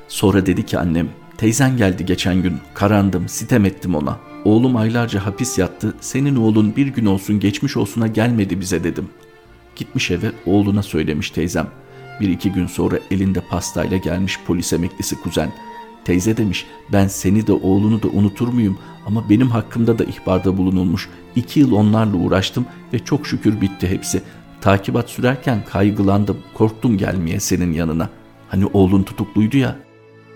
Sonra 0.08 0.46
dedi 0.46 0.66
ki 0.66 0.80
annem, 0.80 1.10
teyzen 1.38 1.78
geldi 1.78 2.06
geçen 2.06 2.42
gün, 2.42 2.58
karandım, 2.74 3.30
sitem 3.30 3.66
ettim 3.66 3.96
ona. 3.96 4.18
Oğlum 4.46 4.76
aylarca 4.76 5.26
hapis 5.26 5.58
yattı, 5.58 5.94
senin 6.02 6.36
oğlun 6.36 6.76
bir 6.76 6.88
gün 6.88 7.06
olsun 7.06 7.40
geçmiş 7.40 7.78
olsuna 7.78 8.08
gelmedi 8.08 8.60
bize 8.60 8.84
dedim. 8.84 9.10
Gitmiş 9.76 10.12
eve 10.12 10.32
oğluna 10.46 10.84
söylemiş 10.84 11.30
teyzem. 11.30 11.68
Bir 12.22 12.30
iki 12.30 12.52
gün 12.52 12.68
sonra 12.68 13.00
elinde 13.12 13.42
pastayla 13.42 13.98
gelmiş 13.98 14.40
polis 14.48 14.74
emeklisi 14.74 15.22
kuzen. 15.22 15.52
Teyze 16.06 16.38
demiş 16.38 16.66
ben 16.94 17.08
seni 17.08 17.48
de 17.48 17.54
oğlunu 17.54 18.04
da 18.04 18.08
unutur 18.08 18.48
muyum 18.48 18.78
ama 19.06 19.30
benim 19.30 19.48
hakkımda 19.48 20.00
da 20.00 20.04
ihbarda 20.04 20.58
bulunulmuş. 20.58 21.10
İki 21.36 21.60
yıl 21.60 21.72
onlarla 21.72 22.18
uğraştım 22.18 22.66
ve 22.94 23.00
çok 23.00 23.28
şükür 23.28 23.62
bitti 23.62 23.88
hepsi. 23.88 24.22
Takibat 24.66 25.10
sürerken 25.10 25.66
kaygılandım, 25.72 26.38
korktum 26.54 26.98
gelmeye 26.98 27.40
senin 27.40 27.74
yanına. 27.74 28.10
Hani 28.50 28.66
oğlun 28.66 29.04
tutukluydu 29.04 29.58
ya. 29.58 29.76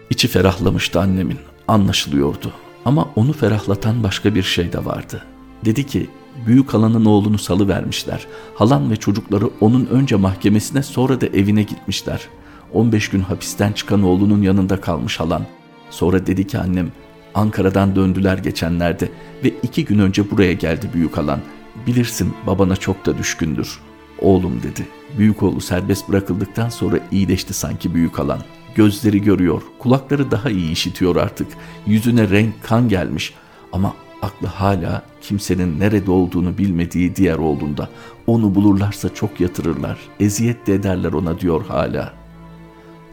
İçi 0.10 0.28
ferahlamıştı 0.28 1.00
annemin, 1.00 1.38
anlaşılıyordu. 1.68 2.52
Ama 2.86 3.10
onu 3.15 3.34
ferahlatan 3.34 4.04
başka 4.04 4.36
bir 4.36 4.44
şey 4.44 4.74
de 4.74 4.86
vardı. 4.86 5.24
Dedi 5.65 5.86
ki, 5.86 6.10
büyük 6.48 6.74
halanın 6.74 7.06
oğlunu 7.06 7.38
salı 7.38 7.68
vermişler. 7.68 8.28
Halan 8.56 8.92
ve 8.92 8.96
çocukları 8.96 9.50
onun 9.62 9.86
önce 9.86 10.15
mahkemesine 10.15 10.84
sonra 10.84 11.22
da 11.22 11.26
evine 11.26 11.63
gitmişler. 11.63 12.28
15 12.74 13.10
gün 13.10 13.22
hapisten 13.22 13.72
çıkan 13.72 14.04
oğlunun 14.04 14.42
yanında 14.42 14.82
kalmış 14.82 15.20
halan. 15.20 15.46
Sonra 15.89 16.28
dedi 16.28 16.48
ki 16.48 16.58
annem, 16.58 16.92
Ankara'dan 17.34 17.96
döndüler 17.96 18.38
geçenlerde 18.38 19.10
ve 19.44 19.54
iki 19.63 19.86
gün 19.86 20.00
önce 20.00 20.32
buraya 20.32 20.54
geldi 20.54 20.89
büyük 20.94 21.18
halan. 21.18 21.39
Bilirsin 21.88 22.34
babana 22.48 22.76
çok 22.76 23.06
da 23.06 23.18
düşkündür. 23.18 23.88
Oğlum 24.21 24.63
dedi. 24.63 24.88
Büyük 25.17 25.43
oğlu 25.43 25.62
serbest 25.62 26.10
bırakıldıktan 26.10 26.69
sonra 26.69 26.99
iyileşti 27.12 27.53
sanki 27.53 27.93
büyük 27.93 28.19
alan. 28.19 28.39
Gözleri 28.75 29.21
görüyor, 29.21 29.62
kulakları 29.79 30.32
daha 30.32 30.49
iyi 30.49 30.71
işitiyor 30.71 31.15
artık. 31.15 31.47
Yüzüne 31.86 32.29
renk 32.29 32.63
kan 32.63 32.89
gelmiş 32.89 33.34
ama 33.73 33.93
aklı 34.21 34.47
hala 34.47 35.03
kimsenin 35.21 35.79
nerede 35.79 36.12
olduğunu 36.12 36.58
bilmediği 36.58 37.15
diğer 37.15 37.38
oğlunda. 37.38 37.89
Onu 38.27 38.55
bulurlarsa 38.55 39.13
çok 39.13 39.39
yatırırlar, 39.39 39.97
eziyet 40.19 40.67
de 40.67 40.73
ederler 40.73 41.13
ona 41.13 41.39
diyor 41.39 41.65
hala. 41.65 42.13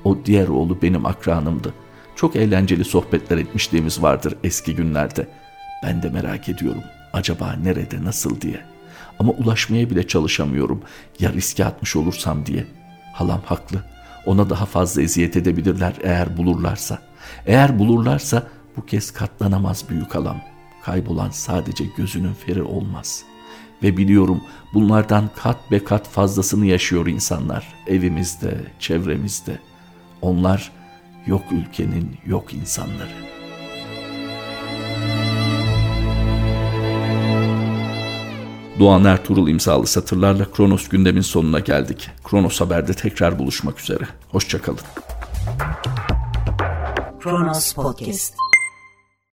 O 0.05 0.19
diğer 0.25 0.49
oğlu 0.49 0.83
benim 0.83 1.07
akranımdı. 1.07 1.75
Çok 2.17 2.37
eğlenceli 2.37 2.85
sohbetler 2.85 3.39
etmişliğimiz 3.39 4.03
vardır 4.03 4.35
eski 4.45 4.75
günlerde. 4.75 5.29
Ben 5.83 6.03
de 6.03 6.11
merak 6.11 6.49
ediyorum 6.49 6.83
acaba 7.13 7.53
nerede 7.63 8.05
nasıl 8.05 8.41
diye.'' 8.41 8.76
Ama 9.19 9.33
ulaşmaya 9.33 9.91
bile 9.91 10.07
çalışamıyorum. 10.07 10.83
Ya 11.21 11.33
riske 11.33 11.65
atmış 11.65 11.97
olursam 11.97 12.47
diye. 12.47 12.67
Halam 13.13 13.41
haklı. 13.45 13.85
Ona 14.27 14.51
daha 14.51 14.67
fazla 14.67 15.03
eziyet 15.03 15.37
edebilirler 15.37 15.95
eğer 16.03 16.37
bulurlarsa. 16.37 16.99
Eğer 17.47 17.79
bulurlarsa 17.79 18.47
bu 18.77 18.87
kez 18.87 19.11
katlanamaz 19.11 19.85
büyük 19.89 20.15
halam. 20.15 20.41
Kaybolan 20.83 21.31
sadece 21.31 21.85
gözünün 21.97 22.35
feri 22.35 22.63
olmaz. 22.63 23.25
Ve 23.83 23.97
biliyorum 23.97 24.43
bunlardan 24.75 25.31
kat 25.37 25.71
be 25.71 25.85
kat 25.85 26.09
fazlasını 26.09 26.67
yaşıyor 26.67 27.07
insanlar 27.07 27.75
evimizde, 27.87 28.61
çevremizde. 28.79 29.59
Onlar 30.23 30.73
yok 31.27 31.43
ülkenin 31.53 32.17
yok 32.27 32.55
insanları.'' 32.55 33.36
Doğan 38.79 39.05
Ertuğrul 39.05 39.49
imzalı 39.49 39.87
satırlarla 39.87 40.51
Kronos 40.51 40.89
gündemin 40.89 41.21
sonuna 41.21 41.61
geldik. 41.61 42.11
Kronos 42.25 42.61
Haber'de 42.61 42.93
tekrar 42.93 43.39
buluşmak 43.39 43.81
üzere. 43.81 44.05
Hoşçakalın. 44.33 44.81
Kronos 47.21 47.73
Podcast 47.73 48.35